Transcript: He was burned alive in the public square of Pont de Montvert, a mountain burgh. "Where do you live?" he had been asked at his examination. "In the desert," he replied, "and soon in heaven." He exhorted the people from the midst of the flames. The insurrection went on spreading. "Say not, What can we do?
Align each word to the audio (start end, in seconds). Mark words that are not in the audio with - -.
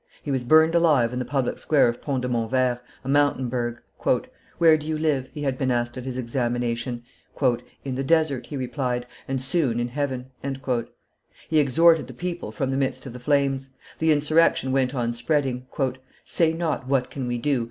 He 0.23 0.31
was 0.31 0.43
burned 0.43 0.73
alive 0.73 1.13
in 1.13 1.19
the 1.19 1.25
public 1.25 1.59
square 1.59 1.87
of 1.87 2.01
Pont 2.01 2.23
de 2.23 2.27
Montvert, 2.27 2.79
a 3.03 3.07
mountain 3.07 3.49
burgh. 3.49 3.83
"Where 4.57 4.75
do 4.75 4.87
you 4.87 4.97
live?" 4.97 5.29
he 5.31 5.43
had 5.43 5.59
been 5.59 5.69
asked 5.69 5.95
at 5.95 6.05
his 6.05 6.17
examination. 6.17 7.03
"In 7.85 7.93
the 7.93 8.03
desert," 8.03 8.47
he 8.47 8.57
replied, 8.57 9.05
"and 9.27 9.39
soon 9.39 9.79
in 9.79 9.89
heaven." 9.89 10.31
He 11.47 11.59
exhorted 11.59 12.07
the 12.07 12.15
people 12.15 12.51
from 12.51 12.71
the 12.71 12.77
midst 12.77 13.05
of 13.05 13.13
the 13.13 13.19
flames. 13.19 13.69
The 13.99 14.11
insurrection 14.11 14.71
went 14.71 14.95
on 14.95 15.13
spreading. 15.13 15.67
"Say 16.25 16.51
not, 16.51 16.87
What 16.87 17.11
can 17.11 17.27
we 17.27 17.37
do? 17.37 17.59